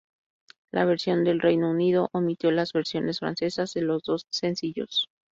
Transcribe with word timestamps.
La 0.71 0.83
versión 0.83 1.23
del 1.23 1.39
Reino 1.39 1.69
Unido 1.69 2.09
omitió 2.11 2.49
las 2.49 2.73
versiones 2.73 3.19
francesas 3.19 3.75
de 3.75 3.83
los 3.83 4.01
dos 4.01 4.25
sencillos. 4.31 5.07